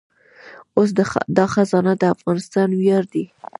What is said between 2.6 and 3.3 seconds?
ویاړ دی